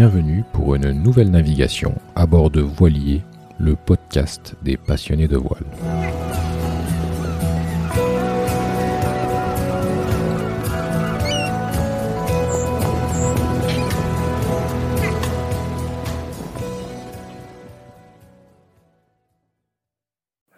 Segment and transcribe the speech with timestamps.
[0.00, 3.20] bienvenue pour une nouvelle navigation à bord de Voilier,
[3.58, 5.60] le podcast des passionnés de voile.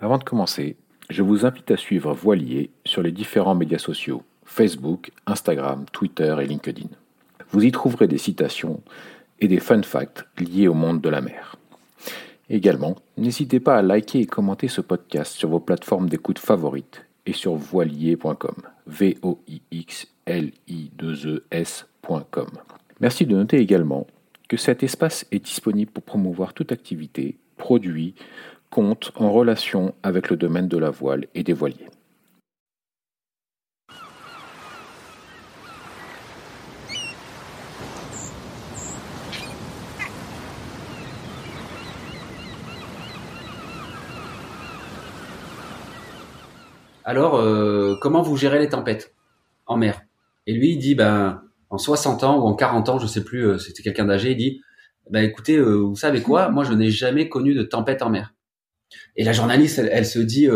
[0.00, 0.76] Avant de commencer,
[1.10, 6.46] je vous invite à suivre Voilier sur les différents médias sociaux Facebook, Instagram, Twitter et
[6.46, 6.90] LinkedIn.
[7.50, 8.80] Vous y trouverez des citations
[9.42, 11.56] et des fun facts liés au monde de la mer.
[12.48, 17.32] Également, n'hésitez pas à liker et commenter ce podcast sur vos plateformes d'écoute favorites et
[17.32, 18.54] sur voilier.com.
[18.86, 21.64] v o i x l i 2 e.
[23.00, 24.06] Merci de noter également
[24.48, 28.14] que cet espace est disponible pour promouvoir toute activité, produit,
[28.70, 31.88] compte en relation avec le domaine de la voile et des voiliers.
[47.04, 49.14] Alors, euh, comment vous gérez les tempêtes
[49.66, 50.02] en mer?
[50.46, 53.46] Et lui, il dit, ben, en 60 ans ou en 40 ans, je sais plus,
[53.46, 54.62] euh, c'était quelqu'un d'âgé, il dit,
[55.10, 56.48] ben écoutez, euh, vous savez quoi?
[56.50, 58.34] Moi, je n'ai jamais connu de tempête en mer.
[59.16, 60.48] Et la journaliste, elle, se dit,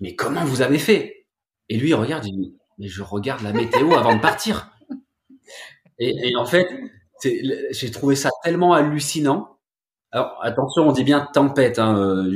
[0.00, 1.26] mais comment vous avez fait?
[1.68, 4.70] Et lui, il regarde, il dit, mais je regarde la météo avant de partir.
[5.98, 6.68] Et, en fait,
[7.22, 9.56] j'ai trouvé ça tellement hallucinant.
[10.10, 12.26] Alors attention, on dit bien tempête, hein,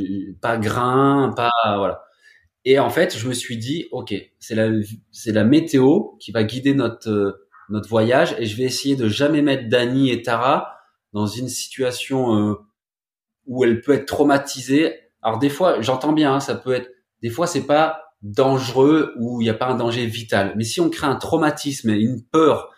[0.41, 2.06] pas grain, pas voilà.
[2.69, 4.69] Et en fait, je me suis dit, ok, c'est la
[5.27, 9.41] la météo qui va guider notre euh, notre voyage, et je vais essayer de jamais
[9.41, 10.77] mettre Dani et Tara
[11.13, 12.55] dans une situation euh,
[13.47, 14.95] où elle peut être traumatisée.
[15.23, 16.91] Alors des fois, j'entends bien, hein, ça peut être,
[17.23, 20.53] des fois c'est pas dangereux ou il n'y a pas un danger vital.
[20.57, 22.73] Mais si on crée un traumatisme, une peur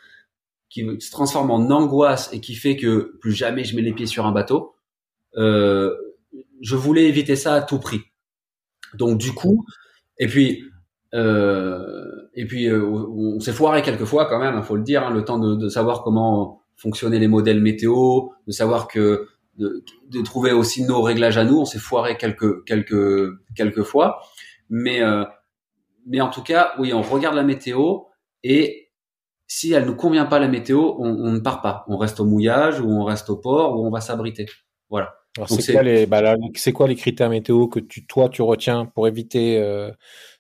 [0.69, 4.07] qui se transforme en angoisse et qui fait que plus jamais je mets les pieds
[4.07, 4.75] sur un bateau,
[5.37, 5.95] euh,
[6.61, 8.03] je voulais éviter ça à tout prix.
[8.95, 9.65] Donc du coup,
[10.19, 10.65] et puis
[11.15, 15.07] euh, et puis euh, on s'est foiré quelques fois quand même, il faut le dire,
[15.07, 19.83] hein, le temps de, de, savoir comment fonctionnaient les modèles météo, de savoir que de,
[20.11, 24.21] de, trouver aussi nos réglages à nous, on s'est foiré quelques quelques quelques fois,
[24.69, 25.25] mais euh,
[26.07, 28.01] mais en tout cas, oui, on regarde la météo
[28.45, 28.91] et
[29.47, 32.27] si elle ne convient pas la météo, on, on ne part pas, on reste au
[32.27, 34.47] mouillage ou on reste au port ou on va s'abriter.
[34.91, 35.15] Voilà.
[35.39, 38.87] Alors c'est quoi les bah c'est quoi les critères météo que tu toi tu retiens
[38.87, 39.91] pour éviter euh,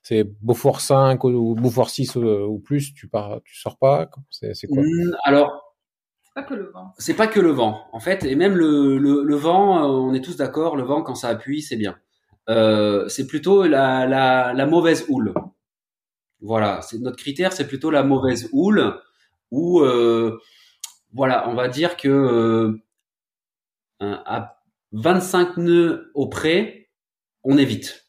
[0.02, 4.66] c'est Beaufort 5 ou, Beaufort 6 euh, ou, plus tu pars tu sors pas c'est
[4.66, 4.82] quoi?
[4.82, 5.76] Mmh, Alors
[6.24, 6.92] c'est pas que le vent.
[6.98, 10.14] C'est pas que le vent en fait et même le, le, le vent euh, on
[10.14, 11.96] est tous d'accord le vent quand ça appuie c'est bien.
[12.48, 15.34] Euh, c'est plutôt la, la, la mauvaise houle.
[16.40, 19.00] Voilà, c'est notre critère, c'est plutôt la mauvaise houle
[19.50, 20.38] où euh,
[21.12, 22.80] voilà, on va dire que euh,
[24.00, 24.57] à
[24.92, 26.90] 25 nœuds au près,
[27.44, 28.06] on évite.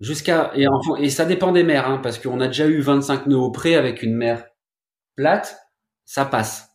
[0.00, 0.66] Jusqu'à et,
[0.98, 3.74] et ça dépend des mers, hein, parce qu'on a déjà eu 25 nœuds au près
[3.74, 4.44] avec une mer
[5.16, 5.58] plate,
[6.04, 6.68] ça passe.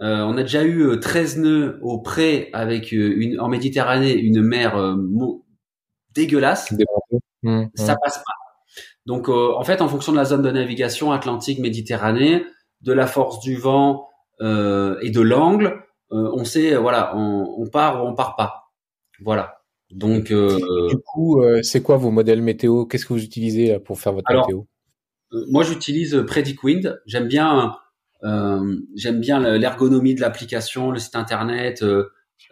[0.00, 4.14] Euh, on a déjà eu 13 euh, nœuds au près avec euh, une en Méditerranée
[4.14, 4.96] une mer
[6.14, 6.72] dégueulasse,
[7.42, 7.98] mmh, ça mmh.
[8.02, 8.32] passe pas.
[9.06, 12.44] Donc en fait, en fonction de la zone de navigation Atlantique, Méditerranée,
[12.82, 14.08] de la force du vent
[14.40, 18.72] et de l'angle, euh, on sait, euh, voilà, on, part ou on part pas.
[19.20, 19.62] Voilà.
[19.90, 20.58] Donc, euh,
[20.88, 22.84] du coup, c'est quoi vos modèles météo?
[22.84, 24.64] Qu'est-ce que vous utilisez pour faire votre météo?
[25.32, 27.00] Moi, j'utilise Predict Wind.
[27.06, 27.74] J'aime bien,
[28.22, 31.82] j'aime bien l'ergonomie de l'application, le site internet,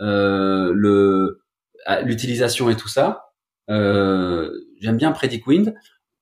[0.00, 1.40] le
[2.02, 3.32] l'utilisation et tout ça.
[3.68, 5.74] j'aime bien Predict Wind.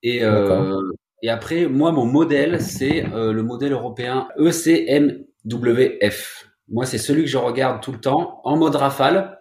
[0.03, 0.23] Et,
[1.23, 6.05] et après, moi, mon modèle, c'est le modèle européen ECMWF.
[6.69, 9.38] Moi, c'est celui que je regarde tout le temps en mode rafale,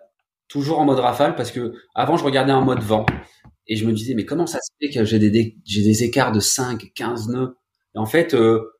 [0.47, 3.06] toujours en mode rafale, parce que avant, je regardais en mode vent.
[3.67, 6.31] Et je me disais, mais comment ça se fait que j'ai des, j'ai des écarts
[6.31, 7.58] de 5, 15 nœuds?
[7.96, 8.73] Et en fait, euh,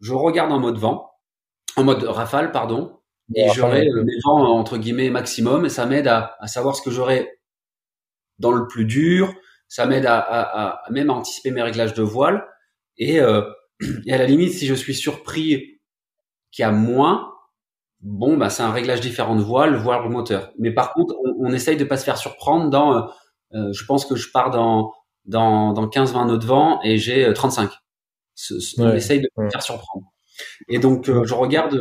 [0.00, 1.10] je regarde en mode vent,
[1.76, 3.00] en mode rafale, pardon,
[3.34, 6.90] et j'aurai mes vents entre guillemets maximum, et ça m'aide à, à, savoir ce que
[6.90, 7.40] j'aurai
[8.38, 9.34] dans le plus dur,
[9.68, 12.46] ça m'aide à, à, à, même à anticiper mes réglages de voile,
[12.96, 13.42] et, euh,
[14.06, 15.80] et à la limite, si je suis surpris
[16.50, 17.34] qu'il y a moins,
[18.00, 20.52] bon, bah, c'est un réglage différent de voile, voire le moteur.
[20.58, 23.02] Mais par contre, on, essaye de pas se faire surprendre dans, euh,
[23.54, 24.92] euh, je pense que je pars dans,
[25.24, 27.70] dans, dans 15-20 nœuds de vent et j'ai 35.
[28.50, 30.06] Euh, on essaye de pas se faire surprendre.
[30.68, 31.72] Et donc, je regarde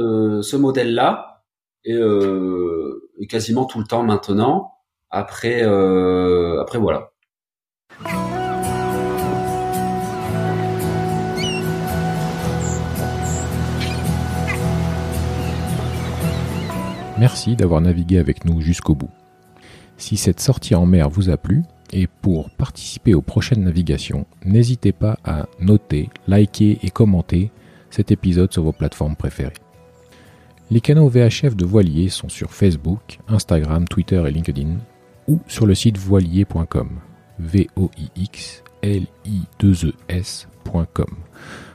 [0.41, 1.43] ce modèle-là
[1.83, 4.73] et, et, quasiment tout le temps maintenant.
[5.11, 7.11] Après, après voilà.
[17.19, 19.09] Merci d'avoir navigué avec nous jusqu'au bout.
[19.97, 24.91] Si cette sortie en mer vous a plu, et pour participer aux prochaines navigations, n'hésitez
[24.91, 27.49] pas à noter, liker et commenter
[27.89, 29.53] cet épisode sur vos plateformes préférées.
[30.69, 34.75] Les canaux VHF de Voilier sont sur Facebook, Instagram, Twitter et LinkedIn
[35.27, 36.89] ou sur le site voilier.com.
[37.39, 40.21] v o i x l i 2 e.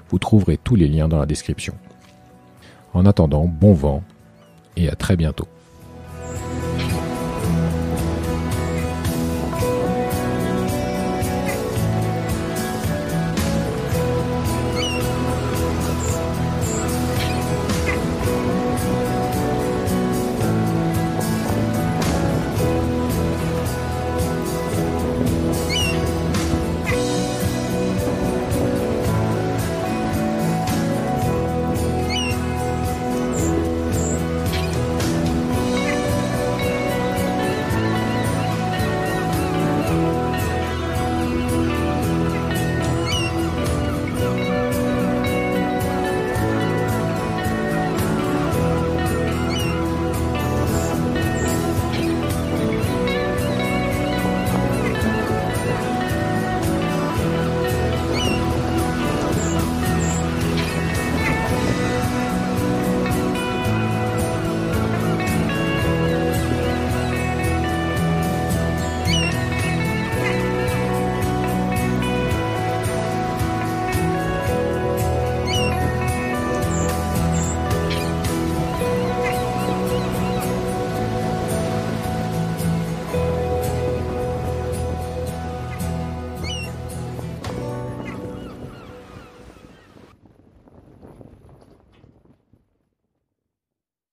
[0.08, 1.74] Vous trouverez tous les liens dans la description.
[2.92, 4.04] En attendant, bon vent
[4.76, 5.48] et à très bientôt.